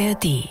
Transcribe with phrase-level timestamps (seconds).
[0.00, 0.48] ARD.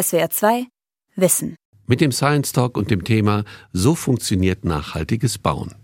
[0.00, 0.66] SWR 2
[1.16, 1.56] Wissen.
[1.88, 5.74] Mit dem Science Talk und dem Thema So funktioniert nachhaltiges Bauen.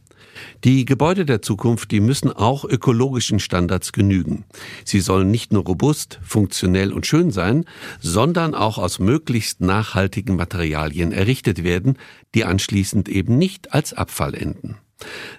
[0.62, 4.44] Die Gebäude der Zukunft, die müssen auch ökologischen Standards genügen.
[4.84, 7.64] Sie sollen nicht nur robust, funktionell und schön sein,
[7.98, 11.98] sondern auch aus möglichst nachhaltigen Materialien errichtet werden,
[12.36, 14.76] die anschließend eben nicht als Abfall enden.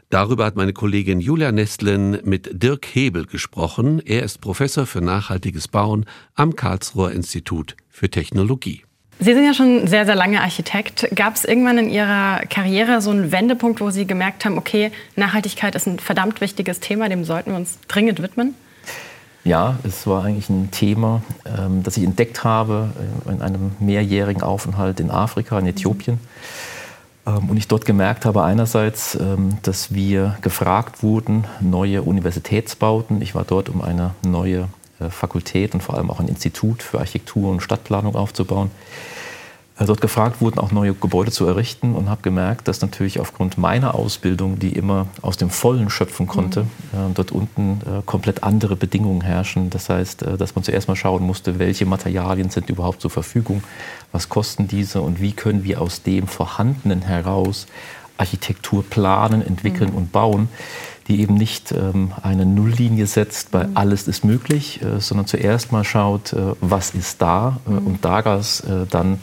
[0.10, 4.02] Darüber hat meine Kollegin Julia Nestlen mit Dirk Hebel gesprochen.
[4.06, 6.06] Er ist Professor für nachhaltiges Bauen
[6.36, 8.84] am Karlsruher Institut für Technologie.
[9.22, 11.10] Sie sind ja schon sehr, sehr lange Architekt.
[11.14, 15.76] Gab es irgendwann in Ihrer Karriere so einen Wendepunkt, wo Sie gemerkt haben, okay, Nachhaltigkeit
[15.76, 18.56] ist ein verdammt wichtiges Thema, dem sollten wir uns dringend widmen?
[19.44, 22.92] Ja, es war eigentlich ein Thema, ähm, das ich entdeckt habe
[23.28, 26.14] äh, in einem mehrjährigen Aufenthalt in Afrika, in Äthiopien.
[26.14, 26.79] Ähm,
[27.26, 33.22] und ich dort gemerkt habe einerseits, ähm, dass wir gefragt wurden, neue Universitätsbauten.
[33.22, 34.68] Ich war dort, um eine neue
[35.00, 38.72] äh, Fakultät und vor allem auch ein Institut für Architektur und Stadtplanung aufzubauen.
[39.80, 43.58] Äh, dort gefragt wurden, auch neue Gebäude zu errichten und habe gemerkt, dass natürlich aufgrund
[43.58, 47.14] meiner Ausbildung, die immer aus dem Vollen schöpfen konnte, mhm.
[47.14, 49.70] dort unten komplett andere Bedingungen herrschen.
[49.70, 53.64] Das heißt, dass man zuerst mal schauen musste, welche Materialien sind überhaupt zur Verfügung,
[54.12, 57.68] was kosten diese und wie können wir aus dem Vorhandenen heraus
[58.18, 59.98] Architektur planen, entwickeln mhm.
[59.98, 60.50] und bauen
[61.10, 63.72] die eben nicht ähm, eine Nulllinie setzt bei mhm.
[63.76, 67.88] alles ist möglich, äh, sondern zuerst mal schaut, äh, was ist da äh, mhm.
[67.88, 69.20] und daraus äh, dann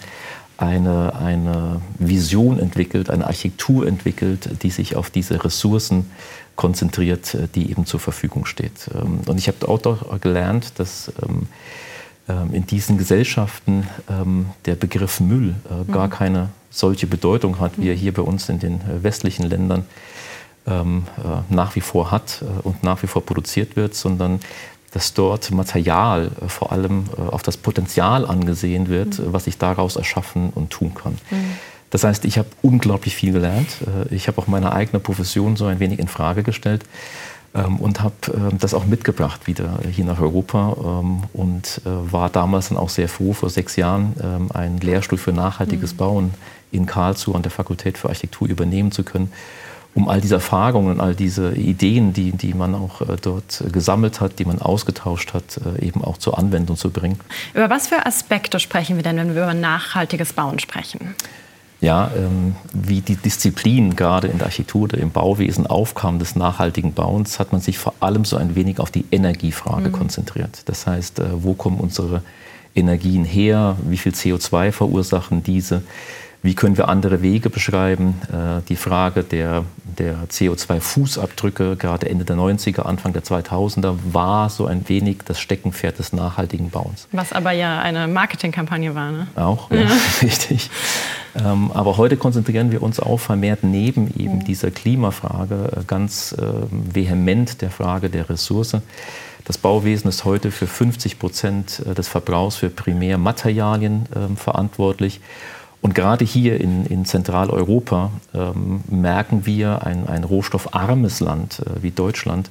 [0.58, 6.10] eine, eine Vision entwickelt, eine Architektur entwickelt, die sich auf diese Ressourcen
[6.56, 8.90] konzentriert, äh, die eben zur Verfügung steht.
[8.94, 11.48] Ähm, und ich habe auch gelernt, dass ähm,
[12.28, 13.86] ähm, in diesen Gesellschaften
[14.64, 16.10] der Begriff Müll äh, gar mhm.
[16.10, 19.84] keine solche Bedeutung hat, wie er hier bei uns in den westlichen Ländern
[20.66, 20.72] äh,
[21.48, 24.40] nach wie vor hat äh, und nach wie vor produziert wird, sondern
[24.96, 29.34] dass dort Material äh, vor allem äh, auf das Potenzial angesehen wird, mhm.
[29.34, 31.18] was ich daraus erschaffen und tun kann.
[31.30, 31.36] Mhm.
[31.90, 33.68] Das heißt, ich habe unglaublich viel gelernt.
[33.82, 36.86] Äh, ich habe auch meine eigene Profession so ein wenig in Frage gestellt
[37.54, 42.30] ähm, und habe ähm, das auch mitgebracht wieder hier nach Europa ähm, und äh, war
[42.30, 44.14] damals dann auch sehr froh, vor sechs Jahren
[44.54, 45.96] einen Lehrstuhl für nachhaltiges mhm.
[45.98, 46.34] Bauen
[46.72, 49.30] in Karlsruhe an der Fakultät für Architektur übernehmen zu können
[49.96, 54.20] um all diese Erfahrungen und all diese Ideen, die, die man auch äh, dort gesammelt
[54.20, 57.18] hat, die man ausgetauscht hat, äh, eben auch zur Anwendung zu bringen.
[57.54, 61.14] Über was für Aspekte sprechen wir denn, wenn wir über nachhaltiges Bauen sprechen?
[61.80, 66.92] Ja, ähm, wie die Disziplin gerade in der Architektur oder im Bauwesen aufkam des nachhaltigen
[66.92, 69.92] Bauens, hat man sich vor allem so ein wenig auf die Energiefrage mhm.
[69.92, 70.62] konzentriert.
[70.66, 72.22] Das heißt, äh, wo kommen unsere
[72.74, 73.76] Energien her?
[73.82, 75.82] Wie viel CO2 verursachen diese?
[76.42, 78.20] Wie können wir andere Wege beschreiben?
[78.30, 79.64] Äh, die Frage der,
[79.98, 85.98] der CO2-Fußabdrücke, gerade Ende der 90er, Anfang der 2000er, war so ein wenig das Steckenpferd
[85.98, 87.08] des nachhaltigen Bauens.
[87.12, 89.26] Was aber ja eine Marketingkampagne war, ne?
[89.34, 89.90] Auch, ja, ja.
[90.22, 90.70] richtig.
[91.34, 94.44] Ähm, aber heute konzentrieren wir uns auch vermehrt neben eben mhm.
[94.44, 98.76] dieser Klimafrage äh, ganz äh, vehement der Frage der Ressource.
[99.44, 105.20] Das Bauwesen ist heute für 50 Prozent des Verbrauchs für Primärmaterialien äh, verantwortlich.
[105.86, 111.92] Und gerade hier in, in Zentraleuropa ähm, merken wir, ein, ein rohstoffarmes Land äh, wie
[111.92, 112.50] Deutschland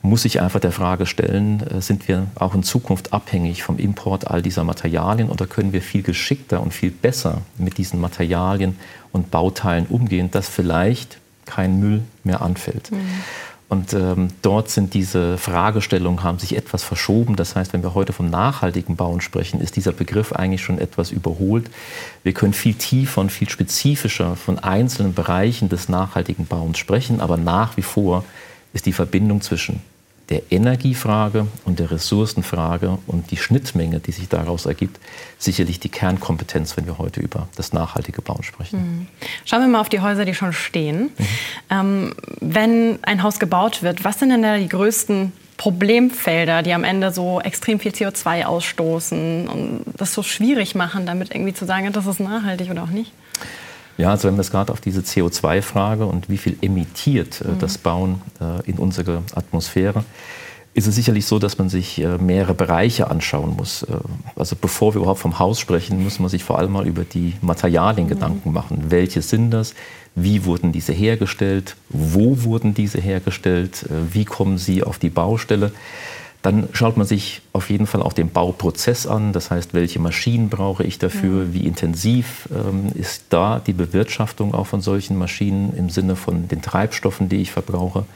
[0.00, 4.28] muss sich einfach der Frage stellen, äh, sind wir auch in Zukunft abhängig vom Import
[4.30, 8.78] all dieser Materialien oder können wir viel geschickter und viel besser mit diesen Materialien
[9.10, 12.92] und Bauteilen umgehen, dass vielleicht kein Müll mehr anfällt.
[12.92, 12.98] Mhm.
[13.68, 17.36] Und ähm, dort sind diese Fragestellungen, haben sich etwas verschoben.
[17.36, 21.10] Das heißt, wenn wir heute vom nachhaltigen Bauen sprechen, ist dieser Begriff eigentlich schon etwas
[21.10, 21.70] überholt.
[22.22, 27.36] Wir können viel tiefer und viel spezifischer von einzelnen Bereichen des nachhaltigen Bauens sprechen, aber
[27.36, 28.24] nach wie vor
[28.72, 29.80] ist die Verbindung zwischen
[30.28, 35.00] der Energiefrage und der Ressourcenfrage und die Schnittmenge, die sich daraus ergibt,
[35.38, 38.78] sicherlich die Kernkompetenz, wenn wir heute über das nachhaltige Bauen sprechen.
[38.78, 39.06] Mhm.
[39.46, 41.10] Schauen wir mal auf die Häuser, die schon stehen.
[41.16, 41.26] Mhm.
[41.70, 46.84] Ähm, wenn ein Haus gebaut wird, was sind denn da die größten Problemfelder, die am
[46.84, 51.92] Ende so extrem viel CO2 ausstoßen und das so schwierig machen, damit irgendwie zu sagen,
[51.92, 53.12] das ist nachhaltig oder auch nicht?
[53.98, 57.58] Ja, also wenn wir es gerade auf diese CO2-Frage und wie viel emittiert äh, mhm.
[57.58, 60.04] das Bauen äh, in unsere Atmosphäre,
[60.72, 63.82] ist es sicherlich so, dass man sich äh, mehrere Bereiche anschauen muss.
[63.82, 63.96] Äh,
[64.36, 67.34] also bevor wir überhaupt vom Haus sprechen, muss man sich vor allem mal über die
[67.40, 68.10] Materialien mhm.
[68.10, 68.84] Gedanken machen.
[68.88, 69.74] Welche sind das?
[70.14, 71.74] Wie wurden diese hergestellt?
[71.88, 73.82] Wo wurden diese hergestellt?
[73.84, 75.72] Äh, wie kommen sie auf die Baustelle?
[76.48, 79.34] Dann schaut man sich auf jeden Fall auch den Bauprozess an.
[79.34, 81.44] Das heißt, welche Maschinen brauche ich dafür?
[81.44, 81.52] Mhm.
[81.52, 86.62] Wie intensiv ähm, ist da die Bewirtschaftung auch von solchen Maschinen im Sinne von den
[86.62, 88.06] Treibstoffen, die ich verbrauche?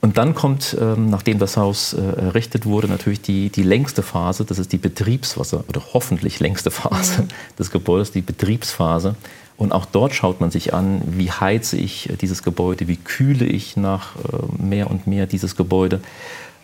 [0.00, 4.44] Und dann kommt, ähm, nachdem das Haus äh, errichtet wurde, natürlich die, die längste Phase,
[4.44, 7.28] das ist die Betriebsphase oder hoffentlich längste Phase mhm.
[7.60, 9.14] des Gebäudes, die Betriebsphase.
[9.56, 13.44] Und auch dort schaut man sich an, wie heize ich äh, dieses Gebäude, wie kühle
[13.46, 16.00] ich nach äh, mehr und mehr dieses Gebäude.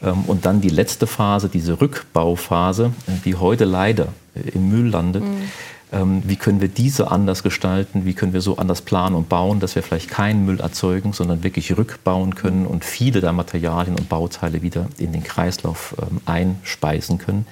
[0.02, 2.92] Ähm, und dann die letzte Phase, diese Rückbauphase,
[3.24, 5.24] die heute leider im Müll landet.
[5.24, 5.48] Mhm
[5.92, 9.60] ähm, wie können wir diese anders gestalten, wie können wir so anders planen und bauen,
[9.60, 14.08] dass wir vielleicht keinen Müll erzeugen, sondern wirklich rückbauen können und viele der Materialien und
[14.08, 17.46] Bauteile wieder in den Kreislauf ähm, einspeisen können.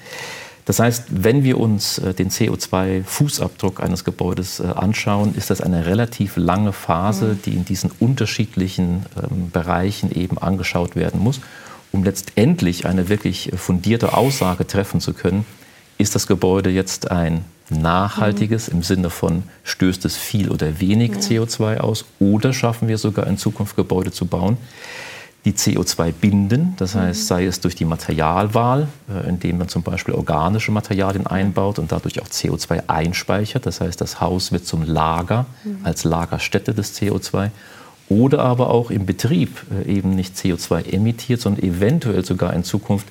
[0.65, 5.85] Das heißt, wenn wir uns äh, den CO2-Fußabdruck eines Gebäudes äh, anschauen, ist das eine
[5.85, 7.41] relativ lange Phase, mhm.
[7.45, 9.05] die in diesen unterschiedlichen
[9.53, 11.41] Bereichen eben angeschaut werden muss,
[11.91, 15.45] um letztendlich eine wirklich fundierte Aussage treffen zu können,
[15.97, 18.77] ist das Gebäude jetzt ein nachhaltiges mhm.
[18.77, 21.43] im Sinne von stößt es viel oder wenig ja.
[21.43, 24.57] CO2 aus oder schaffen wir sogar in Zukunft Gebäude zu bauen,
[25.45, 30.13] die CO2 binden, das heißt, sei es durch die Materialwahl, äh, indem man zum Beispiel
[30.13, 35.47] organische Materialien einbaut und dadurch auch CO2 einspeichert, das heißt, das Haus wird zum Lager
[35.63, 35.79] mhm.
[35.83, 37.49] als Lagerstätte des CO2
[38.11, 43.07] oder aber auch im Betrieb äh, eben nicht CO2 emittiert, sondern eventuell sogar in Zukunft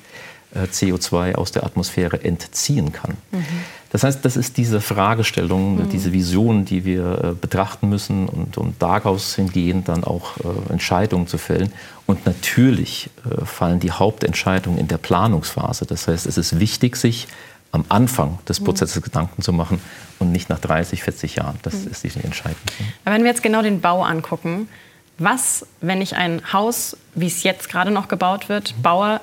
[0.53, 3.17] äh, CO2 aus der Atmosphäre entziehen kann.
[3.31, 3.43] Mhm.
[3.89, 5.89] Das heißt, das ist diese Fragestellung, mhm.
[5.89, 10.35] diese Vision, die wir äh, betrachten müssen und um daraus hingehend dann auch
[10.69, 11.73] Entscheidungen zu fällen.
[12.05, 13.09] Und natürlich
[13.43, 15.85] fallen die Hauptentscheidungen in der Planungsphase.
[15.85, 17.27] Das heißt, es ist wichtig, sich
[17.71, 18.65] am Anfang des mhm.
[18.65, 19.01] Prozesses.
[19.01, 19.81] Gedanken zu machen
[20.19, 21.57] und nicht nach 30, 40 Jahren.
[21.63, 21.91] Das mhm.
[21.91, 22.61] ist die entscheidende.
[23.03, 24.67] Aber wenn wir jetzt genau den Bau angucken,
[25.17, 28.81] was, wenn ich ein Haus, wie es jetzt gerade noch gebaut wird, mhm.
[28.81, 29.21] baue,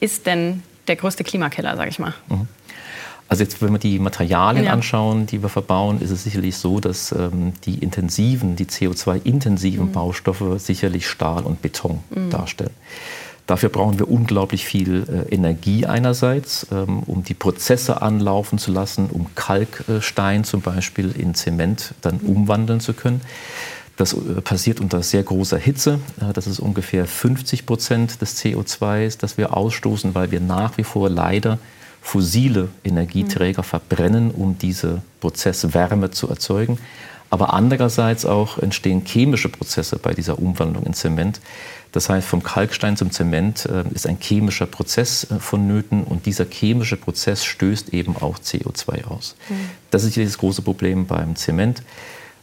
[0.00, 2.14] ist denn der größte Klimakiller, sage ich mal?
[2.28, 2.48] Mhm.
[3.28, 4.72] Also jetzt, wenn wir die Materialien ja.
[4.72, 9.92] anschauen, die wir verbauen, ist es sicherlich so, dass ähm, die intensiven, die CO2-intensiven mhm.
[9.92, 12.30] Baustoffe sicherlich Stahl und Beton mhm.
[12.30, 12.72] darstellen.
[13.46, 19.08] Dafür brauchen wir unglaublich viel äh, Energie einerseits, ähm, um die Prozesse anlaufen zu lassen,
[19.10, 22.28] um Kalkstein zum Beispiel in Zement dann mhm.
[22.28, 23.20] umwandeln zu können.
[24.00, 26.00] Das äh, passiert unter sehr großer Hitze.
[26.20, 30.84] Äh, das ist ungefähr 50 Prozent des CO2s, das wir ausstoßen, weil wir nach wie
[30.84, 31.58] vor leider
[32.00, 36.78] fossile Energieträger verbrennen, um diese Prozesswärme zu erzeugen.
[37.28, 41.42] Aber andererseits auch entstehen chemische Prozesse bei dieser Umwandlung in Zement.
[41.92, 46.96] Das heißt, vom Kalkstein zum Zement äh, ist ein chemischer Prozess vonnöten und dieser chemische
[46.96, 49.36] Prozess stößt eben auch CO2 aus.
[49.50, 49.54] Mhm.
[49.90, 51.82] Das ist das große Problem beim Zement.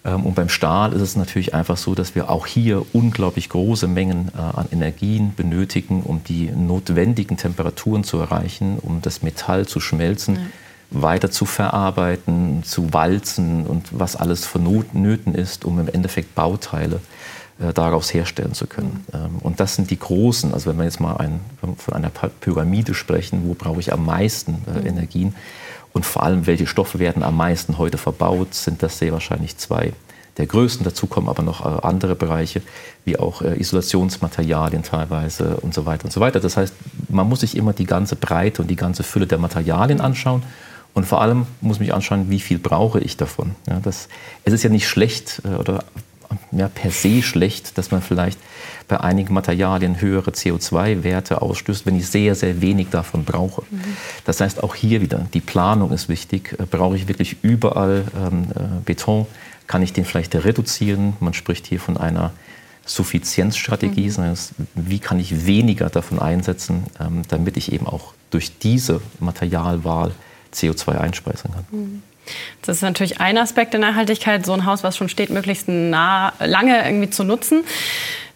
[0.07, 3.87] Ähm, und beim Stahl ist es natürlich einfach so, dass wir auch hier unglaublich große
[3.87, 9.79] Mengen äh, an Energien benötigen, um die notwendigen Temperaturen zu erreichen, um das Metall zu
[9.79, 10.35] schmelzen.
[10.35, 10.41] Ja
[10.89, 17.01] weiter zu verarbeiten, zu walzen und was alles vonnöten ist, um im Endeffekt Bauteile
[17.59, 19.03] äh, daraus herstellen zu können.
[19.11, 19.19] Mhm.
[19.19, 21.41] Ähm, und das sind die großen, also wenn wir jetzt mal ein,
[21.77, 24.87] von einer Pyramide sprechen, wo brauche ich am meisten äh, mhm.
[24.87, 25.35] Energien,
[25.97, 29.93] und vor allem, welche Stoffe werden am meisten heute verbaut, sind das sehr wahrscheinlich zwei
[30.37, 30.83] der größten.
[30.83, 32.61] Dazu kommen aber noch äh, andere Bereiche,
[33.03, 36.39] wie auch äh, Isolationsmaterialien teilweise und so weiter und so weiter.
[36.39, 36.75] Das heißt,
[37.09, 40.43] man muss sich immer die ganze Breite und die ganze Fülle der Materialien anschauen.
[40.93, 43.55] Und vor allem muss mich anschauen, wie viel brauche ich davon.
[43.67, 44.07] Ja, das,
[44.43, 45.83] es ist ja nicht schlecht äh, oder
[46.51, 48.39] ja, per se schlecht, dass man vielleicht
[48.87, 53.63] bei einigen Materialien höhere CO2-Werte ausstößt, wenn ich sehr, sehr wenig davon brauche.
[53.69, 53.81] Mhm.
[54.25, 56.55] Das heißt, auch hier wieder, die Planung ist wichtig.
[56.59, 59.27] Äh, brauche ich wirklich überall ähm, äh, Beton?
[59.67, 61.13] Kann ich den vielleicht reduzieren?
[61.19, 62.31] Man spricht hier von einer
[62.85, 64.09] Suffizienzstrategie.
[64.09, 64.21] Mhm.
[64.23, 70.11] Heißt, wie kann ich weniger davon einsetzen, ähm, damit ich eben auch durch diese Materialwahl
[70.53, 71.65] CO2 einspeisen kann?
[71.71, 72.03] Mhm.
[72.61, 76.33] Das ist natürlich ein Aspekt der Nachhaltigkeit, so ein Haus, was schon steht, möglichst nah,
[76.39, 77.63] lange irgendwie zu nutzen.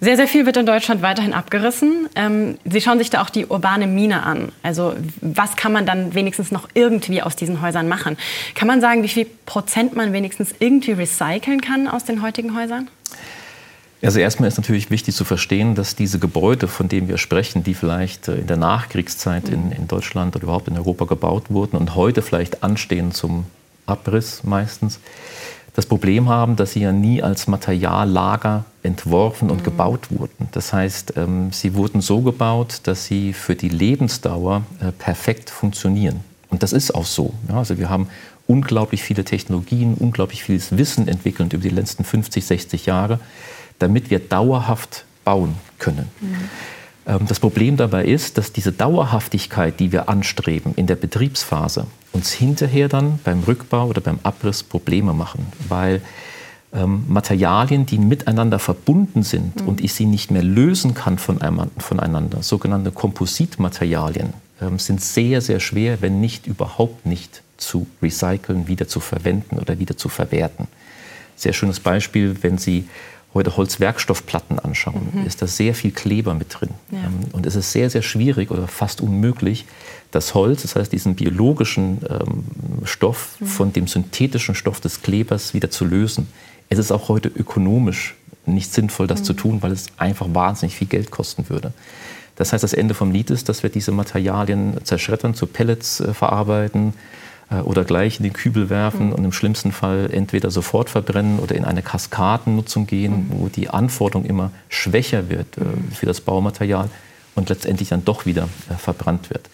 [0.04, 2.10] Sehr, sehr viel wird in Deutschland weiterhin abgerissen.
[2.16, 4.52] Ähm, Sie schauen sich da auch die urbane Mine an.
[4.64, 8.18] Also was kann man dann wenigstens noch irgendwie aus diesen Häusern machen?
[8.56, 12.90] Kann man sagen, wie viel Prozent man wenigstens irgendwie recyceln kann aus den heutigen Häusern?
[14.02, 17.76] Also erstmal ist natürlich wichtig zu verstehen, dass diese Gebäude, von denen wir sprechen, die
[17.76, 21.94] vielleicht äh, in der Nachkriegszeit in, in Deutschland oder überhaupt in Europa gebaut wurden und
[21.94, 23.46] heute vielleicht anstehen zum
[23.86, 25.00] Abriss meistens,
[25.74, 29.64] das Problem haben, dass sie ja nie als Materiallager entworfen und mhm.
[29.64, 30.50] gebaut wurden.
[30.52, 36.22] Das heißt, ähm, sie wurden so gebaut, dass sie für die Lebensdauer äh, perfekt funktionieren.
[36.50, 37.34] Und das ist auch so.
[37.48, 38.10] Ja, also wir haben
[38.48, 43.20] unglaublich viele Technologien, unglaublich vieles Wissen entwickelt über die letzten 50, 60 Jahre,
[43.80, 46.10] damit wir dauerhaft bauen können.
[46.20, 46.50] Mhm.
[47.06, 52.32] Ähm, das Problem dabei ist, dass diese Dauerhaftigkeit, die wir anstreben in der Betriebsphase, uns
[52.32, 56.02] hinterher dann beim Rückbau oder beim Abriss Probleme machen, weil
[56.74, 59.68] ähm, Materialien, die miteinander verbunden sind mhm.
[59.68, 66.02] und ich sie nicht mehr lösen kann voneinander, sogenannte Kompositmaterialien, ähm, sind sehr, sehr schwer,
[66.02, 70.68] wenn nicht überhaupt nicht zu recyceln, wieder zu verwenden oder wieder zu verwerten.
[71.36, 72.88] Sehr schönes Beispiel, wenn Sie
[73.34, 75.26] heute Holzwerkstoffplatten anschauen, mhm.
[75.26, 76.72] ist da sehr viel Kleber mit drin.
[76.92, 77.00] Ja.
[77.00, 79.66] Ähm, und es ist sehr, sehr schwierig oder fast unmöglich,
[80.12, 82.44] das Holz, das heißt diesen biologischen ähm,
[82.86, 83.46] Stoff mhm.
[83.46, 86.28] von dem synthetischen Stoff des Klebers wieder zu lösen.
[86.70, 89.26] Es ist auch heute ökonomisch nicht sinnvoll, das mhm.
[89.26, 91.74] zu tun, weil es einfach wahnsinnig viel Geld kosten würde.
[92.36, 96.14] Das heißt, das Ende vom Lied ist, dass wir diese Materialien zerschreddern, zu Pellets äh,
[96.14, 96.94] verarbeiten,
[97.60, 99.14] oder gleich in den Kübel werfen mhm.
[99.14, 103.28] und im schlimmsten Fall entweder sofort verbrennen oder in eine Kaskadennutzung gehen, mhm.
[103.32, 105.92] wo die Anforderung immer schwächer wird äh, mhm.
[105.92, 106.90] für das Baumaterial
[107.36, 109.50] und letztendlich dann doch wieder äh, verbrannt wird.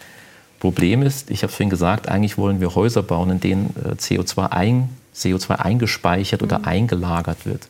[0.60, 3.94] Problem ist, ich habe es vorhin gesagt, eigentlich wollen wir Häuser bauen, in denen äh,
[3.94, 6.66] CO2, ein, CO2 eingespeichert oder mhm.
[6.66, 7.68] eingelagert wird.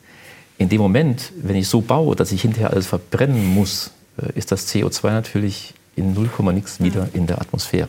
[0.58, 4.52] In dem Moment, wenn ich so baue, dass ich hinterher alles verbrennen muss, äh, ist
[4.52, 7.10] das CO2 natürlich in 0, nix wieder mhm.
[7.14, 7.88] in der Atmosphäre.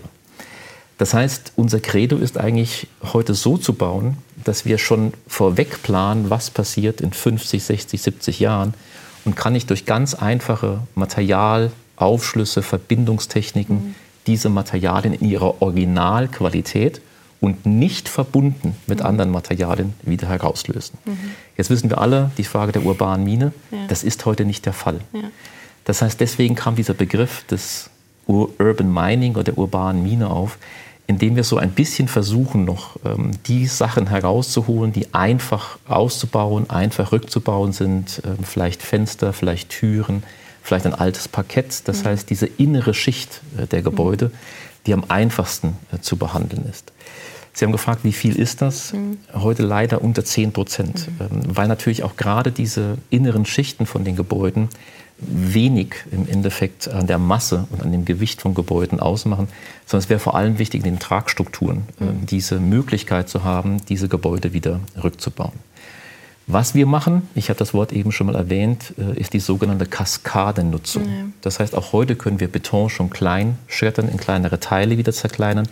[0.99, 6.29] Das heißt, unser Credo ist eigentlich heute so zu bauen, dass wir schon vorweg planen,
[6.29, 8.73] was passiert in 50, 60, 70 Jahren
[9.23, 13.95] und kann ich durch ganz einfache Materialaufschlüsse, Verbindungstechniken mhm.
[14.27, 16.99] diese Materialien in ihrer Originalqualität
[17.39, 19.05] und nicht verbunden mit mhm.
[19.05, 20.97] anderen Materialien wieder herauslösen.
[21.05, 21.17] Mhm.
[21.55, 23.77] Jetzt wissen wir alle, die Frage der urbanen Mine, ja.
[23.87, 24.99] das ist heute nicht der Fall.
[25.13, 25.21] Ja.
[25.85, 27.89] Das heißt, deswegen kam dieser Begriff des
[28.27, 30.57] Urban Mining oder der urbanen Mine auf,
[31.09, 37.11] indem wir so ein bisschen versuchen, noch ähm, die Sachen herauszuholen, die einfach auszubauen, einfach
[37.11, 40.21] rückzubauen sind, ähm, vielleicht Fenster, vielleicht Türen,
[40.61, 41.87] vielleicht ein altes Parkett.
[41.87, 42.09] Das mhm.
[42.09, 44.31] heißt, diese innere Schicht äh, der Gebäude, mhm.
[44.85, 46.93] die am einfachsten äh, zu behandeln ist.
[47.53, 48.93] Sie haben gefragt, wie viel ist das?
[48.93, 49.17] Mhm.
[49.33, 51.25] Heute leider unter 10 Prozent, mhm.
[51.25, 54.69] ähm, weil natürlich auch gerade diese inneren Schichten von den Gebäuden
[55.21, 59.47] wenig im Endeffekt an der Masse und an dem Gewicht von Gebäuden ausmachen,
[59.85, 62.25] sondern es wäre vor allem wichtig, in den Tragstrukturen äh, mhm.
[62.25, 65.53] diese Möglichkeit zu haben, diese Gebäude wieder rückzubauen.
[66.51, 69.85] Was wir machen, ich habe das Wort eben schon mal erwähnt, äh, ist die sogenannte
[69.85, 71.05] Kaskadennutzung.
[71.05, 71.25] Ja.
[71.41, 75.67] Das heißt, auch heute können wir Beton schon klein schreddern, in kleinere Teile wieder zerkleinern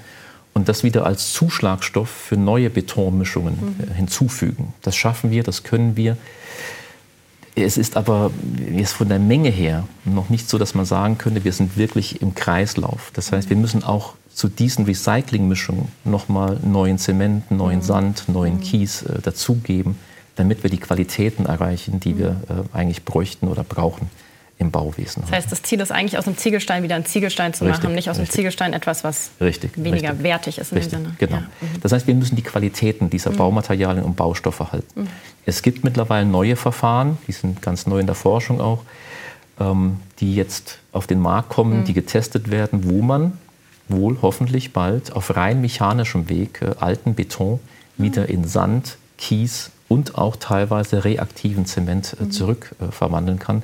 [0.53, 3.89] und das wieder als Zuschlagstoff für neue Betonmischungen mhm.
[3.91, 4.73] Äh, hinzufügen.
[4.81, 6.17] Das schaffen wir, das können wir.
[7.59, 8.29] Es ist aber
[8.71, 12.21] jetzt von der Menge her noch nicht so, dass man sagen könnte, wir sind wirklich
[12.21, 13.11] im Kreislauf.
[13.15, 17.83] Das heißt, wir müssen auch zu diesen Recyclingmischungen nochmal neuen Zement, neuen mhm.
[17.83, 18.61] Sand, neuen mhm.
[18.61, 19.97] Kies äh, dazugeben,
[20.35, 24.07] damit wir die Qualitäten erreichen, die wir äh, eigentlich bräuchten oder brauchen
[24.59, 25.21] im Bauwesen.
[25.21, 27.95] Das heißt, das Ziel ist eigentlich aus dem Ziegelstein wieder einen Ziegelstein zu richtig, machen,
[27.95, 28.33] nicht aus richtig.
[28.33, 31.15] dem Ziegelstein etwas, was richtig, weniger wertig ist in dem Sinne.
[31.19, 31.35] Genau.
[31.37, 31.41] Ja.
[31.41, 31.81] Mhm.
[31.81, 33.37] Das heißt, wir müssen die Qualitäten dieser mhm.
[33.37, 35.01] Baumaterialien und Baustoffe halten.
[35.01, 35.07] Mhm.
[35.45, 38.83] Es gibt mittlerweile neue Verfahren, die sind ganz neu in der Forschung auch,
[39.59, 41.85] ähm, die jetzt auf den Markt kommen, mhm.
[41.85, 43.33] die getestet werden, wo man
[43.89, 47.59] wohl hoffentlich bald auf rein mechanischem Weg äh, alten Beton
[47.97, 48.29] wieder mhm.
[48.29, 52.31] in Sand, Kies und auch teilweise reaktiven Zement äh, mhm.
[52.31, 53.63] zurückverwandeln äh, kann.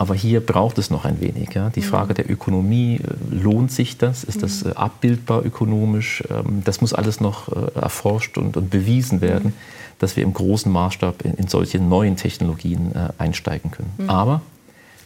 [0.00, 1.52] Aber hier braucht es noch ein wenig.
[1.54, 1.70] Ja.
[1.70, 1.84] Die mhm.
[1.84, 4.22] Frage der Ökonomie, äh, lohnt sich das?
[4.22, 4.70] Ist das mhm.
[4.70, 6.22] äh, abbildbar ökonomisch?
[6.30, 9.98] Ähm, das muss alles noch äh, erforscht und, und bewiesen werden, mhm.
[9.98, 13.92] dass wir im großen Maßstab in, in solche neuen Technologien einsteigen können.
[13.98, 14.10] Mhm.
[14.10, 14.42] Aber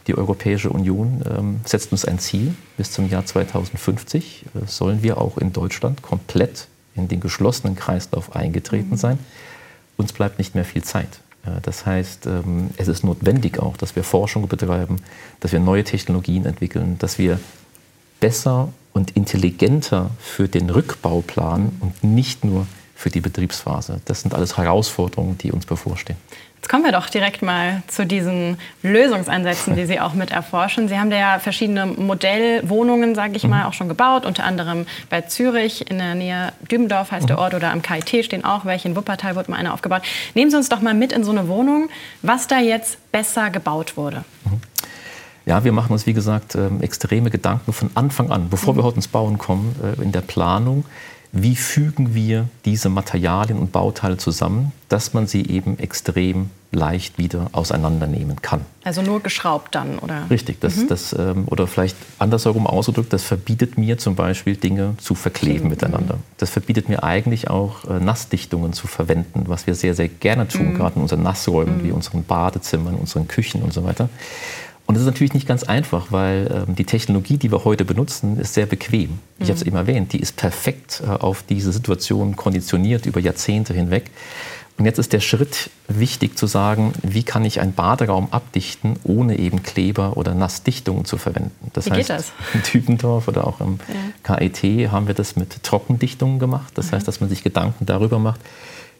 [0.05, 2.53] die Europäische Union ähm, setzt uns ein Ziel.
[2.77, 8.91] Bis zum Jahr 2050 sollen wir auch in Deutschland komplett in den geschlossenen Kreislauf eingetreten
[8.91, 8.97] mhm.
[8.97, 9.19] sein.
[9.97, 11.19] Uns bleibt nicht mehr viel Zeit.
[11.61, 14.97] Das heißt, ähm, es ist notwendig auch, dass wir Forschung betreiben,
[15.41, 17.39] dass wir neue Technologien entwickeln, dass wir
[18.21, 22.65] besser und intelligenter für den Rückbau planen und nicht nur
[23.03, 23.99] für die Betriebsphase.
[24.05, 26.15] Das sind alles Herausforderungen, die uns bevorstehen.
[26.55, 30.87] Jetzt kommen wir doch direkt mal zu diesen Lösungsansätzen, die Sie auch mit erforschen.
[30.87, 33.49] Sie haben da ja verschiedene Modellwohnungen, sage ich mhm.
[33.49, 34.25] mal, auch schon gebaut.
[34.25, 37.27] Unter anderem bei Zürich in der Nähe Dübendorf heißt mhm.
[37.27, 38.87] der Ort oder am KIT stehen auch welche.
[38.87, 40.03] In Wuppertal wurde mal eine aufgebaut.
[40.33, 41.89] Nehmen Sie uns doch mal mit in so eine Wohnung,
[42.21, 44.23] was da jetzt besser gebaut wurde.
[44.45, 44.61] Mhm.
[45.45, 48.77] Ja, wir machen uns, wie gesagt, ähm, extreme Gedanken von Anfang an, bevor mhm.
[48.77, 50.85] wir heute ins Bauen kommen, äh, in der Planung
[51.35, 57.49] wie fügen wir diese Materialien und Bauteile zusammen, dass man sie eben extrem leicht wieder
[57.53, 58.61] auseinandernehmen kann.
[58.83, 60.29] Also nur geschraubt dann, oder?
[60.29, 60.87] Richtig, das, mhm.
[60.89, 65.69] das, ähm, oder vielleicht andersherum ausgedrückt, das verbietet mir zum Beispiel Dinge zu verkleben mhm.
[65.71, 66.19] miteinander.
[66.37, 70.73] Das verbietet mir eigentlich auch äh, Nassdichtungen zu verwenden, was wir sehr, sehr gerne tun,
[70.73, 70.77] mhm.
[70.77, 71.83] gerade in unseren Nassräumen, mhm.
[71.83, 74.07] wie unseren Badezimmern, unseren Küchen und so weiter.
[74.85, 78.37] Und das ist natürlich nicht ganz einfach, weil ähm, die Technologie, die wir heute benutzen,
[78.37, 79.19] ist sehr bequem.
[79.39, 79.67] Ich habe es mhm.
[79.67, 84.11] eben erwähnt, die ist perfekt äh, auf diese Situation konditioniert über Jahrzehnte hinweg.
[84.77, 89.37] Und jetzt ist der Schritt wichtig zu sagen, wie kann ich einen Baderaum abdichten, ohne
[89.37, 91.69] eben Kleber oder Nassdichtungen zu verwenden.
[91.73, 92.31] Das wie heißt, geht das?
[92.53, 93.79] in Tübendorf oder auch im
[94.25, 94.37] ja.
[94.37, 96.73] KIT haben wir das mit Trockendichtungen gemacht.
[96.73, 96.95] Das mhm.
[96.95, 98.41] heißt, dass man sich Gedanken darüber macht,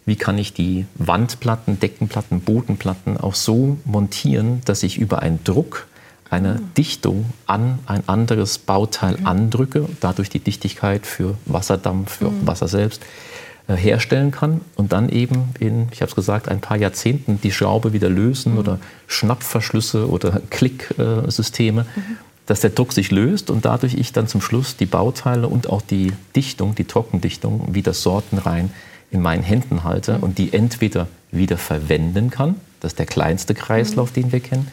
[0.05, 5.88] wie kann ich die Wandplatten, Deckenplatten, Bodenplatten auch so montieren, dass ich über einen Druck
[6.29, 6.74] eine mhm.
[6.75, 9.27] Dichtung an ein anderes Bauteil mhm.
[9.27, 12.48] andrücke, dadurch die Dichtigkeit für Wasserdampf, für mhm.
[12.48, 13.01] Wasser selbst
[13.67, 17.51] äh, herstellen kann und dann eben in, ich habe es gesagt, ein paar Jahrzehnten die
[17.51, 18.60] Schraube wieder lösen mhm.
[18.60, 22.17] oder Schnappverschlüsse oder Klicksysteme, mhm.
[22.45, 25.81] dass der Druck sich löst und dadurch ich dann zum Schluss die Bauteile und auch
[25.81, 28.72] die Dichtung, die Trockendichtung wieder sortenrein
[29.13, 30.24] in meinen Händen halte mhm.
[30.24, 34.22] und die entweder wieder verwenden kann, das ist der kleinste Kreislauf, mhm.
[34.22, 34.67] den wir kennen,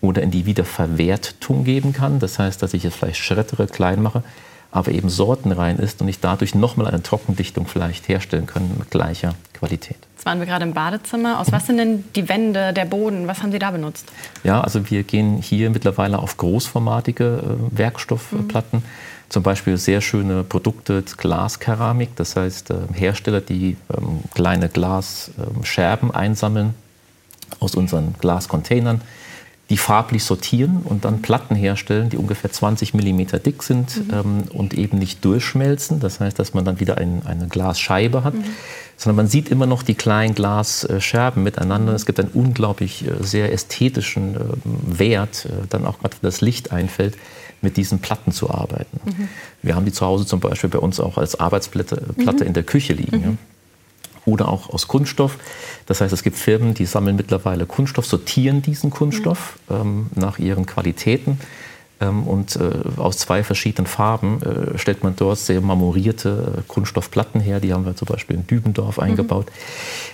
[0.00, 4.24] oder in die Wiederverwertung geben kann, das heißt, dass ich es vielleicht schrettere, klein mache,
[4.72, 9.34] aber eben sortenrein ist und ich dadurch nochmal eine Trockendichtung vielleicht herstellen kann mit gleicher
[9.52, 9.98] Qualität.
[10.14, 11.38] Jetzt waren wir gerade im Badezimmer.
[11.38, 13.28] Aus was sind denn die Wände, der Boden?
[13.28, 14.10] Was haben Sie da benutzt?
[14.42, 17.24] Ja, also wir gehen hier mittlerweile auf großformatige
[17.72, 18.80] äh, Werkstoffplatten.
[18.80, 18.84] Mhm.
[19.28, 26.74] Zum Beispiel sehr schöne Produkte, Glaskeramik, das heißt äh, Hersteller, die ähm, kleine Glasscherben einsammeln
[27.60, 29.02] aus unseren Glascontainern
[29.70, 34.14] die farblich sortieren und dann Platten herstellen, die ungefähr 20 mm dick sind mhm.
[34.14, 36.00] ähm, und eben nicht durchschmelzen.
[36.00, 38.44] Das heißt, dass man dann wieder ein, eine Glasscheibe hat, mhm.
[38.96, 41.94] sondern man sieht immer noch die kleinen Glasscherben miteinander.
[41.94, 46.40] Es gibt einen unglaublich äh, sehr ästhetischen äh, Wert, äh, dann auch gerade, wenn das
[46.40, 47.16] Licht einfällt,
[47.62, 49.00] mit diesen Platten zu arbeiten.
[49.04, 49.28] Mhm.
[49.62, 52.48] Wir haben die zu Hause zum Beispiel bei uns auch als Arbeitsplatte Platte mhm.
[52.48, 53.22] in der Küche liegen.
[53.22, 53.51] Ja
[54.24, 55.38] oder auch aus Kunststoff.
[55.86, 59.74] Das heißt, es gibt Firmen, die sammeln mittlerweile Kunststoff, sortieren diesen Kunststoff mhm.
[59.74, 61.38] ähm, nach ihren Qualitäten.
[62.02, 67.40] Ähm, und äh, aus zwei verschiedenen Farben äh, stellt man dort sehr marmorierte äh, Kunststoffplatten
[67.40, 67.60] her.
[67.60, 69.04] Die haben wir zum Beispiel in Dübendorf mhm.
[69.04, 69.46] eingebaut.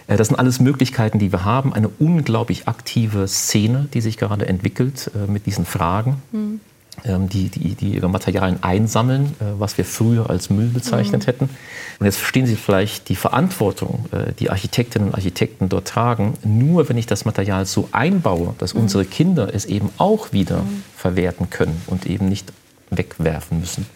[0.07, 1.73] Äh, das sind alles Möglichkeiten, die wir haben.
[1.73, 6.23] Eine unglaublich aktive Szene, die sich gerade entwickelt äh, mit diesen Fragen.
[6.33, 6.61] Mhm.
[7.05, 11.27] Ähm, die, die, die, ihre Materialien einsammeln, äh, was wir früher als Müll bezeichnet mhm.
[11.27, 11.51] hätten.
[11.99, 16.89] Und jetzt verstehen Sie vielleicht die Verantwortung, äh, die Architektinnen und Architekten dort tragen, nur
[16.89, 18.83] wenn ich das Material so einbaue, dass mhm.
[18.83, 20.83] unsere Kinder es eben auch wieder mhm.
[20.97, 22.53] verwerten können und eben nicht
[22.91, 23.87] wegwerfen müssen.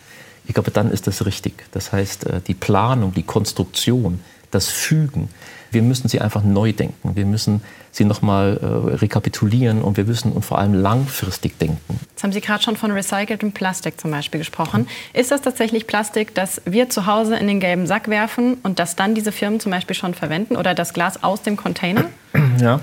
[0.47, 1.65] Ich glaube, dann ist das richtig.
[1.73, 5.29] Das heißt, äh, die Planung, die Konstruktion, das Fügen,
[5.73, 7.17] wir müssen sie einfach neu denken.
[7.17, 12.01] Wir müssen sie nochmal äh, rekapitulieren und wir müssen und vor allem langfristig denken.
[12.11, 14.87] Jetzt haben Sie gerade schon von recyceltem Plastik zum Beispiel gesprochen.
[15.13, 18.97] Ist das tatsächlich Plastik, das wir zu Hause in den gelben Sack werfen und das
[18.97, 22.05] dann diese Firmen zum Beispiel schon verwenden oder das Glas aus dem Container?
[22.61, 22.81] Ja.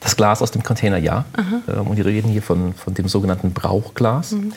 [0.00, 1.24] Das Glas aus dem Container, ja.
[1.38, 4.32] Ähm, und wir reden hier von, von dem sogenannten Brauchglas.
[4.32, 4.52] Mhm.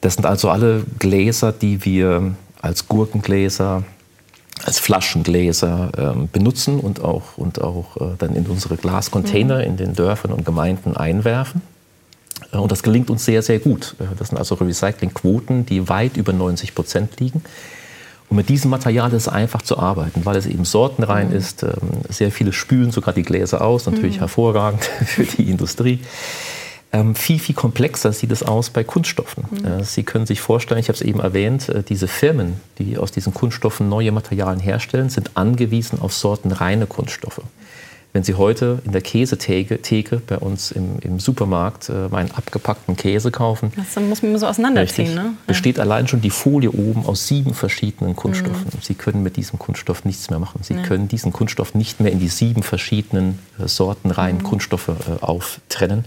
[0.00, 3.84] Das sind also alle Gläser, die wir als Gurkengläser,
[4.62, 9.64] als Flaschengläser ähm, benutzen und auch, und auch äh, dann in unsere Glascontainer mhm.
[9.64, 11.60] in den Dörfern und Gemeinden einwerfen.
[12.52, 13.96] Äh, und das gelingt uns sehr, sehr gut.
[13.98, 17.42] Äh, das sind also Recyclingquoten, die weit über 90 Prozent liegen.
[18.30, 21.36] Und mit diesem Material ist es einfach zu arbeiten, weil es eben sortenrein mhm.
[21.36, 21.62] ist.
[21.62, 21.72] Ähm,
[22.08, 24.20] sehr viele spülen sogar die Gläser aus, natürlich mhm.
[24.20, 26.00] hervorragend für die Industrie.
[26.94, 29.44] Ähm, viel, viel komplexer sieht es aus bei Kunststoffen.
[29.50, 29.80] Mhm.
[29.80, 33.10] Äh, Sie können sich vorstellen, ich habe es eben erwähnt, äh, diese Firmen, die aus
[33.10, 37.40] diesen Kunststoffen neue Materialien herstellen, sind angewiesen auf sortenreine Kunststoffe.
[38.12, 42.94] Wenn Sie heute in der Käsetheke Theke bei uns im, im Supermarkt äh, einen abgepackten
[42.94, 45.08] Käse kaufen, das muss man so auseinanderziehen.
[45.08, 45.32] Richtig, ne?
[45.48, 48.66] Besteht allein schon die Folie oben aus sieben verschiedenen Kunststoffen.
[48.66, 48.82] Mhm.
[48.82, 50.60] Sie können mit diesem Kunststoff nichts mehr machen.
[50.62, 50.82] Sie ja.
[50.82, 54.44] können diesen Kunststoff nicht mehr in die sieben verschiedenen äh, sortenreinen mhm.
[54.44, 56.04] Kunststoffe äh, auftrennen.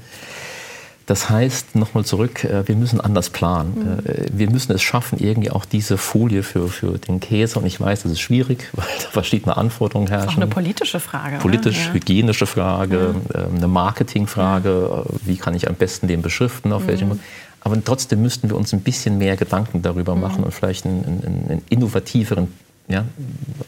[1.08, 4.02] Das heißt, nochmal zurück, äh, wir müssen anders planen.
[4.04, 4.10] Mhm.
[4.10, 7.80] Äh, wir müssen es schaffen, irgendwie auch diese Folie für, für den Käse, und ich
[7.80, 10.26] weiß, das ist schwierig, weil da verschiedene Anforderungen herrschen.
[10.26, 11.38] Das ist auch eine politische Frage.
[11.38, 11.94] Politisch, ja.
[11.94, 13.16] hygienische Frage.
[13.34, 15.06] Ähm, eine Marketingfrage.
[15.08, 16.88] Äh, wie kann ich am besten den beschriften, auf mhm.
[16.88, 17.20] welchem.
[17.62, 20.22] Aber trotzdem müssten wir uns ein bisschen mehr Gedanken darüber mhm.
[20.22, 22.50] machen und vielleicht einen, einen, einen innovativeren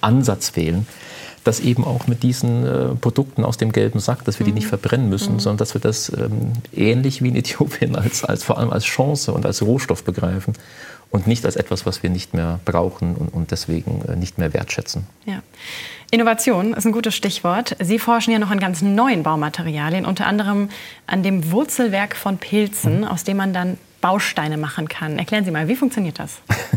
[0.01, 0.87] Ansatz wählen
[1.43, 4.65] dass eben auch mit diesen äh, Produkten aus dem gelben Sack, dass wir die nicht
[4.65, 4.69] mhm.
[4.69, 5.39] verbrennen müssen, mhm.
[5.39, 9.31] sondern dass wir das ähm, ähnlich wie in Äthiopien als, als vor allem als Chance
[9.31, 10.53] und als Rohstoff begreifen
[11.11, 14.53] und nicht als etwas, was wir nicht mehr brauchen und, und deswegen äh, nicht mehr
[14.53, 15.07] wertschätzen.
[15.25, 15.41] Ja.
[16.11, 17.75] Innovation ist ein gutes Stichwort.
[17.79, 20.69] Sie forschen ja noch an ganz neuen Baumaterialien, unter anderem
[21.07, 23.03] an dem Wurzelwerk von Pilzen, mhm.
[23.05, 25.19] aus dem man dann Bausteine machen kann.
[25.19, 26.37] Erklären Sie mal, wie funktioniert das?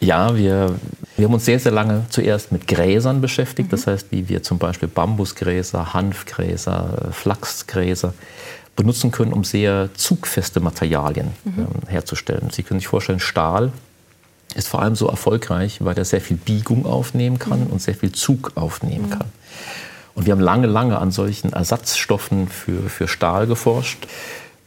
[0.00, 0.76] Ja, wir,
[1.20, 3.68] wir haben uns sehr, sehr lange zuerst mit Gräsern beschäftigt.
[3.68, 3.70] Mhm.
[3.72, 8.14] Das heißt, wie wir zum Beispiel Bambusgräser, Hanfgräser, Flachsgräser
[8.74, 11.52] benutzen können, um sehr zugfeste Materialien mhm.
[11.58, 12.48] ähm, herzustellen.
[12.50, 13.70] Sie können sich vorstellen, Stahl
[14.54, 18.12] ist vor allem so erfolgreich, weil er sehr viel Biegung aufnehmen kann und sehr viel
[18.12, 19.26] Zug aufnehmen kann.
[20.14, 24.06] Und wir haben lange, lange an solchen Ersatzstoffen für, für Stahl geforscht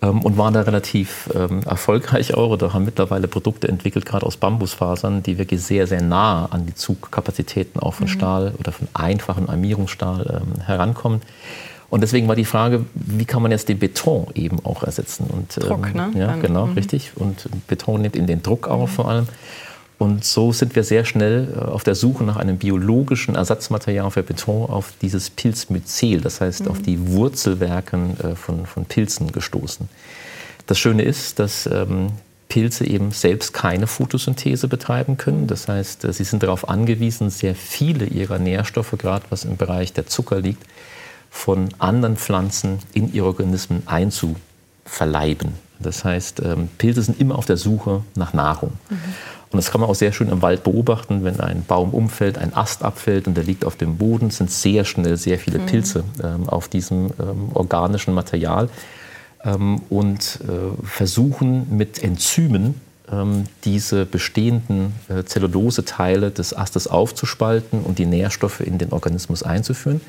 [0.09, 5.23] und waren da relativ ähm, erfolgreich auch oder haben mittlerweile Produkte entwickelt, gerade aus Bambusfasern,
[5.23, 8.11] die wirklich sehr, sehr nah an die Zugkapazitäten auch von mhm.
[8.11, 11.21] Stahl oder von einfachen Armierungsstahl ähm, herankommen.
[11.89, 15.27] Und deswegen war die Frage, wie kann man jetzt den Beton eben auch ersetzen?
[15.27, 16.19] Und, Druck, ähm, ne?
[16.19, 16.73] Ja, genau, mhm.
[16.73, 17.11] richtig.
[17.15, 19.27] Und Beton nimmt in den Druck auf vor allem.
[20.03, 24.21] Und so sind wir sehr schnell äh, auf der Suche nach einem biologischen Ersatzmaterial für
[24.21, 29.87] Beton auf dieses Pilzmyzel, das heißt auf die Wurzelwerken äh, von, von Pilzen gestoßen.
[30.67, 32.07] Das Schöne ist, dass ähm,
[32.49, 35.47] Pilze eben selbst keine Photosynthese betreiben können.
[35.47, 39.93] Das heißt, äh, sie sind darauf angewiesen, sehr viele ihrer Nährstoffe, gerade was im Bereich
[39.93, 40.63] der Zucker liegt,
[41.29, 45.53] von anderen Pflanzen in ihre Organismen einzuverleiben.
[45.79, 48.73] Das heißt, ähm, Pilze sind immer auf der Suche nach Nahrung.
[48.89, 48.97] Mhm.
[49.51, 52.55] Und das kann man auch sehr schön im Wald beobachten, wenn ein Baum umfällt, ein
[52.55, 55.65] Ast abfällt und der liegt auf dem Boden, sind sehr schnell sehr viele mhm.
[55.67, 58.69] Pilze ähm, auf diesem ähm, organischen Material
[59.43, 62.81] ähm, und äh, versuchen mit Enzymen
[63.11, 70.01] ähm, diese bestehenden äh, Zelluloseteile des Astes aufzuspalten und die Nährstoffe in den Organismus einzuführen.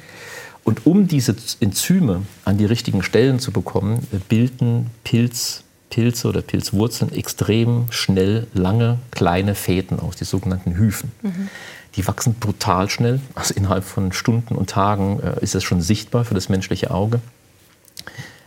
[0.65, 6.43] Und um diese Enzyme an die richtigen Stellen zu bekommen, äh, bilden Pilz, Pilze oder
[6.43, 11.13] Pilzwurzeln extrem schnell lange kleine Fäden aus, die sogenannten Hyphen.
[11.23, 11.49] Mhm.
[11.97, 16.25] Die wachsen brutal schnell, also innerhalb von Stunden und Tagen äh, ist es schon sichtbar
[16.25, 17.21] für das menschliche Auge.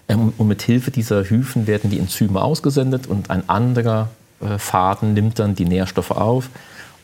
[0.10, 4.10] Ähm, und mit Hilfe dieser Hyphen werden die Enzyme ausgesendet und ein anderer
[4.42, 6.50] äh, Faden nimmt dann die Nährstoffe auf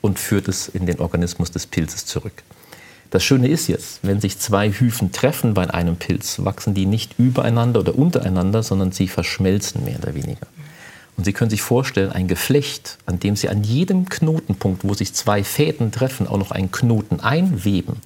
[0.02, 2.43] und führt es in den Organismus des Pilzes zurück.
[3.13, 7.19] Das Schöne ist jetzt, wenn sich zwei Hyphen treffen bei einem Pilz, wachsen die nicht
[7.19, 10.47] übereinander oder untereinander, sondern sie verschmelzen mehr oder weniger.
[11.15, 15.13] Und Sie können sich vorstellen, ein Geflecht, an dem Sie an jedem Knotenpunkt, wo sich
[15.13, 17.97] zwei Fäden treffen, auch noch einen Knoten einweben,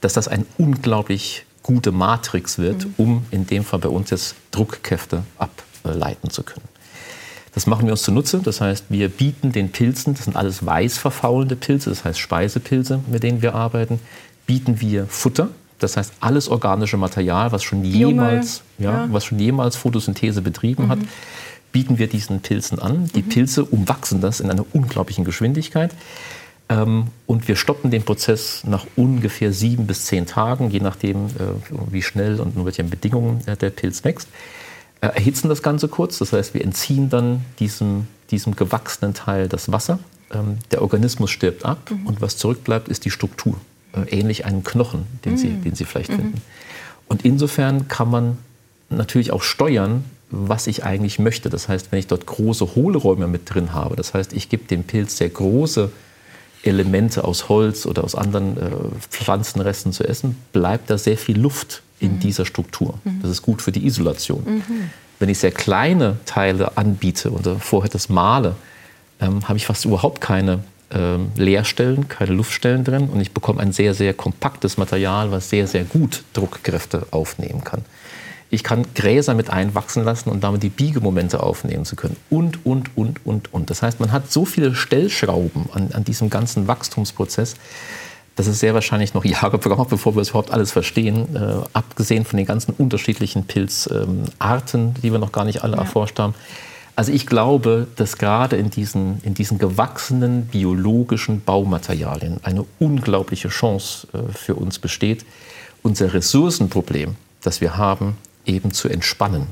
[0.00, 2.94] dass das eine unglaublich gute Matrix wird, mhm.
[2.98, 6.68] um in dem Fall bei uns jetzt Druckkräfte ableiten zu können.
[7.56, 8.40] Das machen wir uns zunutze.
[8.44, 13.00] Das heißt, wir bieten den Pilzen, das sind alles weiß verfaulende Pilze, das heißt Speisepilze,
[13.10, 13.98] mit denen wir arbeiten,
[14.46, 15.48] bieten wir Futter.
[15.78, 19.08] Das heißt, alles organische Material, was schon jemals, ja, ja.
[19.12, 20.88] Was schon jemals Photosynthese betrieben mhm.
[20.88, 20.98] hat,
[21.72, 23.10] bieten wir diesen Pilzen an.
[23.14, 23.28] Die mhm.
[23.28, 25.92] Pilze umwachsen das in einer unglaublichen Geschwindigkeit.
[26.68, 31.30] Ähm, und wir stoppen den Prozess nach ungefähr sieben bis zehn Tagen, je nachdem, äh,
[31.90, 34.28] wie schnell und unter welchen Bedingungen äh, der Pilz wächst.
[35.00, 39.70] Äh, erhitzen das Ganze kurz, das heißt, wir entziehen dann diesem, diesem gewachsenen Teil das
[39.70, 39.98] Wasser.
[40.32, 42.06] Ähm, der Organismus stirbt ab mhm.
[42.06, 43.60] und was zurückbleibt, ist die Struktur.
[43.96, 45.36] Äh, ähnlich einem Knochen, den, mhm.
[45.38, 46.16] Sie, den Sie vielleicht mhm.
[46.16, 46.42] finden.
[47.08, 48.38] Und insofern kann man
[48.90, 51.50] natürlich auch steuern, was ich eigentlich möchte.
[51.50, 54.84] Das heißt, wenn ich dort große Hohlräume mit drin habe, das heißt, ich gebe dem
[54.84, 55.90] Pilz sehr große
[56.62, 58.70] Elemente aus Holz oder aus anderen äh,
[59.08, 62.20] Pflanzenresten zu essen, bleibt da sehr viel Luft in mhm.
[62.20, 62.98] dieser Struktur.
[63.04, 63.20] Mhm.
[63.22, 64.42] Das ist gut für die Isolation.
[64.44, 64.90] Mhm.
[65.18, 68.56] Wenn ich sehr kleine Teile anbiete und vorher das male,
[69.20, 73.72] ähm, habe ich fast überhaupt keine ähm, Leerstellen, keine Luftstellen drin und ich bekomme ein
[73.72, 77.84] sehr, sehr kompaktes Material, was sehr, sehr gut Druckkräfte aufnehmen kann.
[78.48, 82.16] Ich kann Gräser mit einwachsen lassen und damit die Biegemomente aufnehmen zu können.
[82.30, 83.70] Und, und, und, und, und.
[83.70, 87.56] Das heißt, man hat so viele Stellschrauben an, an diesem ganzen Wachstumsprozess,
[88.36, 91.34] dass es sehr wahrscheinlich noch Jahre braucht, bevor wir das überhaupt alles verstehen.
[91.34, 95.82] Äh, abgesehen von den ganzen unterschiedlichen Pilzarten, ähm, die wir noch gar nicht alle ja.
[95.82, 96.34] erforscht haben.
[96.96, 104.08] Also ich glaube, dass gerade in diesen, in diesen gewachsenen biologischen Baumaterialien eine unglaubliche Chance
[104.14, 105.26] äh, für uns besteht,
[105.82, 109.48] unser Ressourcenproblem, das wir haben, eben zu entspannen.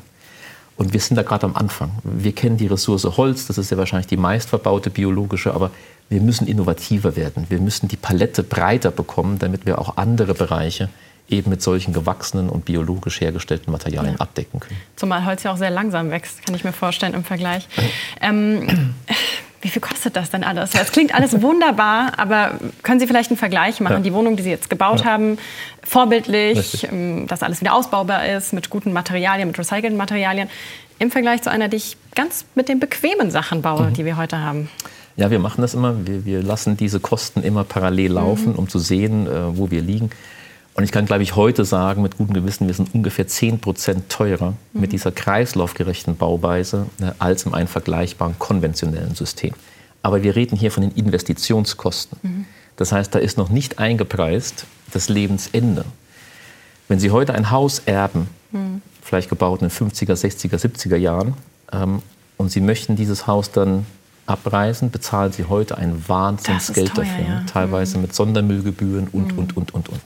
[0.77, 1.91] Und wir sind da gerade am Anfang.
[2.03, 5.71] Wir kennen die Ressource Holz, das ist ja wahrscheinlich die meistverbaute biologische, aber
[6.09, 7.47] wir müssen innovativer werden.
[7.51, 10.89] Wir müssen die Palette breiter bekommen, damit wir auch andere Bereiche
[11.29, 14.21] eben mit solchen gewachsenen und biologisch hergestellten Materialien ja.
[14.21, 14.79] abdecken können.
[14.97, 17.67] Zumal Holz ja auch sehr langsam wächst, kann ich mir vorstellen im Vergleich.
[18.21, 18.95] Ähm,
[19.63, 20.75] wie viel kostet das denn alles?
[20.75, 23.97] Es klingt alles wunderbar, aber können Sie vielleicht einen Vergleich machen?
[23.97, 24.01] Ja.
[24.01, 25.07] Die Wohnung, die Sie jetzt gebaut ja.
[25.07, 25.39] haben,
[25.83, 26.93] vorbildlich, Richtig.
[26.93, 30.51] Ähm, dass alles wieder ausbaubar ist, mit guten Materialien, mit recycelten Materialien,
[30.99, 33.95] im Vergleich zu einer, die ich ganz mit den bequemen Sachen baue, mhm.
[33.95, 34.69] die wir heute haben.
[35.17, 36.07] Ja, wir machen das immer.
[36.07, 38.59] Wir, wir lassen diese Kosten immer parallel laufen, mhm.
[38.59, 40.11] um zu sehen, äh, wo wir liegen.
[40.75, 44.09] Und ich kann, glaube ich, heute sagen, mit gutem Gewissen, wir sind ungefähr 10 Prozent
[44.09, 44.81] teurer mhm.
[44.81, 49.55] mit dieser kreislaufgerechten Bauweise äh, als in einem vergleichbaren konventionellen System.
[50.03, 52.19] Aber wir reden hier von den Investitionskosten.
[52.23, 52.45] Mhm.
[52.77, 55.85] Das heißt, da ist noch nicht eingepreist das Lebensende.
[56.89, 58.83] Wenn Sie heute ein Haus erben, mhm.
[59.01, 61.35] vielleicht gebaut in den 50er, 60er, 70er Jahren,
[61.73, 62.03] ähm,
[62.37, 63.87] und Sie möchten dieses Haus dann
[64.27, 67.25] abreißen, bezahlen sie heute ein Wahnsinnsgeld teuer, dafür.
[67.25, 67.45] Ja.
[67.47, 68.03] Teilweise mhm.
[68.03, 69.39] mit Sondermüllgebühren und, mhm.
[69.39, 70.01] und, und, und, und.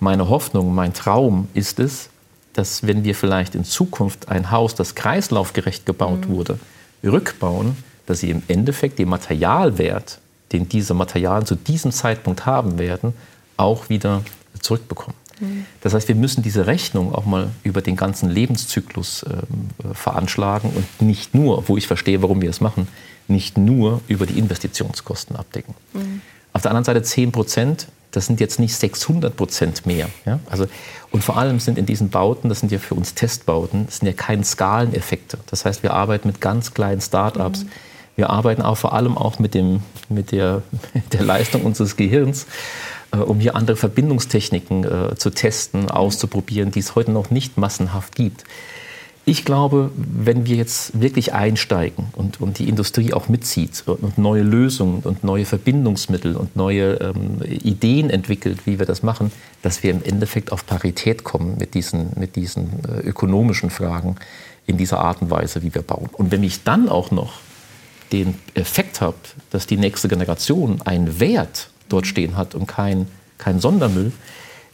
[0.00, 2.10] Meine Hoffnung, mein Traum ist es,
[2.52, 6.32] dass wenn wir vielleicht in Zukunft ein Haus, das kreislaufgerecht gebaut mhm.
[6.32, 6.58] wurde,
[7.02, 7.76] rückbauen,
[8.06, 10.20] dass sie im Endeffekt den Materialwert,
[10.52, 13.14] den diese Materialien zu diesem Zeitpunkt haben werden,
[13.56, 14.22] auch wieder
[14.60, 15.16] zurückbekommen.
[15.40, 15.66] Mhm.
[15.80, 21.06] Das heißt, wir müssen diese Rechnung auch mal über den ganzen Lebenszyklus äh, veranschlagen und
[21.06, 22.88] nicht nur, wo ich verstehe, warum wir es machen,
[23.26, 25.74] nicht nur über die Investitionskosten abdecken.
[25.92, 26.20] Mhm.
[26.52, 30.08] Auf der anderen Seite 10 Prozent, das sind jetzt nicht 600 Prozent mehr.
[30.24, 30.40] Ja?
[30.46, 30.66] Also,
[31.10, 34.06] und vor allem sind in diesen Bauten, das sind ja für uns Testbauten, das sind
[34.08, 35.38] ja keine Skaleneffekte.
[35.50, 37.64] Das heißt, wir arbeiten mit ganz kleinen Start-ups.
[37.64, 37.68] Mhm.
[38.16, 40.62] Wir arbeiten auch vor allem auch mit, dem, mit der,
[41.12, 42.46] der Leistung unseres Gehirns,
[43.12, 48.14] äh, um hier andere Verbindungstechniken äh, zu testen, auszuprobieren, die es heute noch nicht massenhaft
[48.14, 48.44] gibt.
[49.26, 54.42] Ich glaube, wenn wir jetzt wirklich einsteigen und, und die Industrie auch mitzieht und neue
[54.42, 59.32] Lösungen und neue Verbindungsmittel und neue ähm, Ideen entwickelt, wie wir das machen,
[59.62, 64.16] dass wir im Endeffekt auf Parität kommen mit diesen, mit diesen äh, ökonomischen Fragen
[64.66, 66.10] in dieser Art und Weise, wie wir bauen.
[66.12, 67.40] Und wenn ich dann auch noch
[68.12, 69.16] den Effekt habe,
[69.50, 73.06] dass die nächste Generation einen Wert dort stehen hat und kein,
[73.38, 74.12] kein Sondermüll,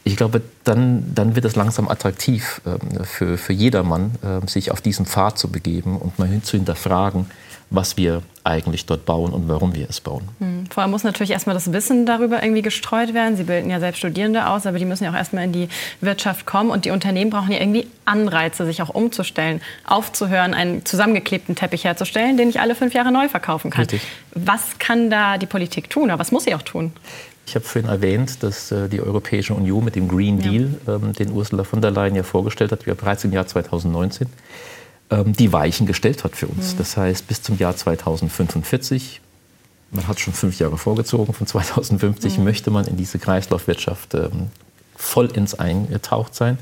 [0.03, 4.81] ich glaube, dann, dann wird es langsam attraktiv äh, für, für jedermann, äh, sich auf
[4.81, 7.27] diesen Pfad zu begeben und mal hin zu hinterfragen,
[7.69, 10.27] was wir eigentlich dort bauen und warum wir es bauen.
[10.39, 10.65] Hm.
[10.71, 13.37] Vorher muss natürlich erstmal das Wissen darüber irgendwie gestreut werden.
[13.37, 15.69] Sie bilden ja selbst Studierende aus, aber die müssen ja auch erstmal in die
[16.01, 16.71] Wirtschaft kommen.
[16.71, 22.35] Und die Unternehmen brauchen ja irgendwie Anreize, sich auch umzustellen, aufzuhören, einen zusammengeklebten Teppich herzustellen,
[22.35, 23.81] den ich alle fünf Jahre neu verkaufen kann.
[23.81, 24.01] Richtig.
[24.33, 26.05] Was kann da die Politik tun?
[26.05, 26.91] Oder was muss sie auch tun?
[27.45, 30.95] Ich habe vorhin erwähnt, dass äh, die Europäische Union mit dem Green Deal, ja.
[30.95, 34.27] ähm, den Ursula von der Leyen ja vorgestellt hat, bereits im Jahr 2019,
[35.09, 36.73] ähm, die Weichen gestellt hat für uns.
[36.73, 36.77] Mhm.
[36.77, 39.21] Das heißt, bis zum Jahr 2045,
[39.91, 42.43] man hat schon fünf Jahre vorgezogen, von 2050 mhm.
[42.43, 44.47] möchte man in diese Kreislaufwirtschaft ähm,
[44.95, 46.57] vollends eingetaucht sein.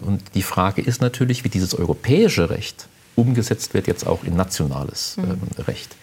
[0.00, 2.86] Und die Frage ist natürlich, wie dieses europäische Recht
[3.18, 5.24] umgesetzt wird jetzt auch in nationales mhm.
[5.24, 5.96] ähm, Recht.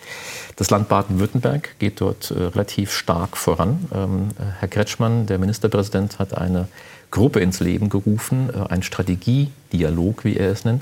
[0.58, 3.86] Das Land Baden-Württemberg geht dort äh, relativ stark voran.
[3.94, 6.68] Ähm, Herr Kretschmann, der Ministerpräsident, hat eine
[7.12, 10.82] Gruppe ins Leben gerufen, äh, einen Strategiedialog, wie er es nennt,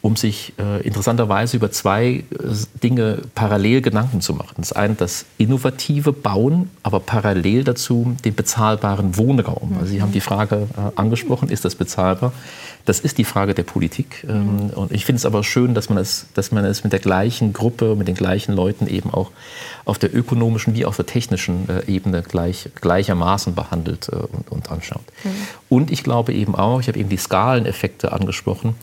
[0.00, 2.24] um sich äh, interessanterweise über zwei äh,
[2.82, 4.54] Dinge parallel Gedanken zu machen.
[4.58, 9.76] Das eine das innovative Bauen, aber parallel dazu den bezahlbaren Wohnraum.
[9.80, 12.32] Also Sie haben die Frage äh, angesprochen, ist das bezahlbar?
[12.88, 14.24] Das ist die Frage der Politik.
[14.26, 17.00] Ähm, und ich finde es aber schön, dass man, es, dass man es mit der
[17.00, 19.30] gleichen Gruppe, mit den gleichen Leuten eben auch
[19.84, 24.70] auf der ökonomischen wie auf der technischen äh, Ebene gleich, gleichermaßen behandelt äh, und, und
[24.70, 25.02] anschaut.
[25.22, 25.30] Mhm.
[25.68, 28.74] Und ich glaube eben auch, ich habe eben die Skaleneffekte angesprochen,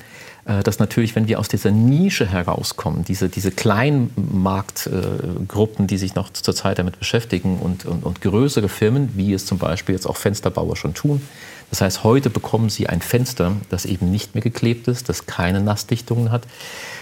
[0.45, 6.77] dass natürlich, wenn wir aus dieser Nische herauskommen, diese, diese Kleinmarktgruppen, die sich noch zurzeit
[6.77, 10.93] damit beschäftigen und, und, und größere Firmen, wie es zum Beispiel jetzt auch Fensterbauer schon
[10.93, 11.23] tun,
[11.69, 15.61] das heißt, heute bekommen Sie ein Fenster, das eben nicht mehr geklebt ist, das keine
[15.61, 16.43] Nassdichtungen hat.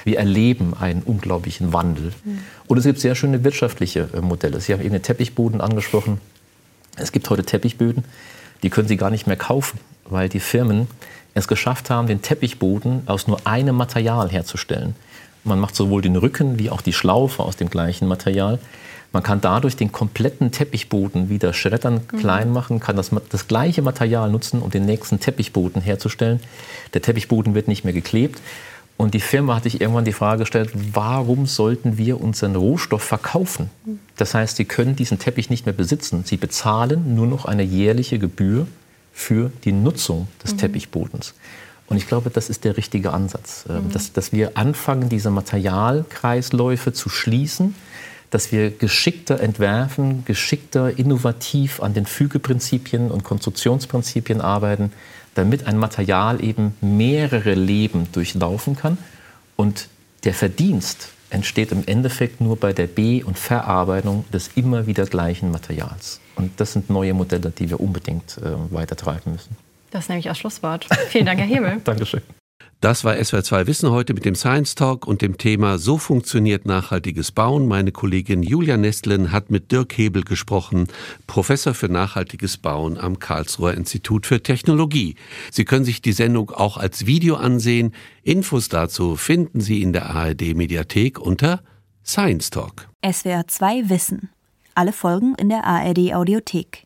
[0.03, 2.13] Wir erleben einen unglaublichen Wandel.
[2.23, 2.39] Mhm.
[2.67, 4.59] Und es gibt sehr schöne wirtschaftliche äh, Modelle.
[4.61, 6.19] Sie haben eben den Teppichboden angesprochen.
[6.95, 8.03] Es gibt heute Teppichböden,
[8.61, 10.87] die können Sie gar nicht mehr kaufen, weil die Firmen
[11.33, 14.95] es geschafft haben, den Teppichboden aus nur einem Material herzustellen.
[15.43, 18.59] Man macht sowohl den Rücken wie auch die Schlaufe aus dem gleichen Material.
[19.11, 22.17] Man kann dadurch den kompletten Teppichboden wieder schreddern, mhm.
[22.17, 26.39] klein machen, kann das, das gleiche Material nutzen, um den nächsten Teppichboden herzustellen.
[26.93, 28.41] Der Teppichboden wird nicht mehr geklebt.
[28.95, 33.69] Und die Firma hat sich irgendwann die Frage gestellt, warum sollten wir unseren Rohstoff verkaufen?
[33.85, 33.99] Mhm.
[34.17, 36.23] Das heißt, sie können diesen Teppich nicht mehr besitzen.
[36.25, 38.67] Sie bezahlen nur noch eine jährliche Gebühr
[39.13, 40.57] für die Nutzung des mhm.
[40.57, 41.33] Teppichbodens.
[41.87, 43.91] Und ich glaube, das ist der richtige Ansatz, äh, mhm.
[43.91, 47.75] dass, dass wir anfangen, diese Materialkreisläufe zu schließen,
[48.31, 54.91] dass wir geschickter entwerfen, geschickter, innovativ an den Fügeprinzipien und Konstruktionsprinzipien arbeiten,
[55.35, 58.97] damit ein Material eben mehrere Leben durchlaufen kann.
[59.55, 59.87] Und
[60.23, 65.51] der Verdienst entsteht im Endeffekt nur bei der Be- und Verarbeitung des immer wieder gleichen
[65.51, 66.19] Materials.
[66.35, 69.57] Und das sind neue Modelle, die wir unbedingt äh, weitertreiben müssen.
[69.91, 70.87] Das nehme ich als Schlusswort.
[71.09, 71.81] Vielen Dank, Herr Hebel.
[71.83, 72.21] Dankeschön.
[72.83, 77.31] Das war SWR2 Wissen heute mit dem Science Talk und dem Thema So funktioniert nachhaltiges
[77.31, 77.65] Bauen.
[77.65, 80.87] Meine Kollegin Julia Nestlin hat mit Dirk Hebel gesprochen,
[81.25, 85.15] Professor für nachhaltiges Bauen am Karlsruher Institut für Technologie.
[85.49, 87.93] Sie können sich die Sendung auch als Video ansehen.
[88.21, 91.61] Infos dazu finden Sie in der ARD Mediathek unter
[92.05, 92.89] Science Talk.
[93.01, 94.29] SWR2 Wissen.
[94.75, 96.85] Alle Folgen in der ARD Audiothek.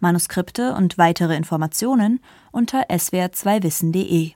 [0.00, 2.20] Manuskripte und weitere Informationen
[2.50, 4.32] unter swr2wissen.de.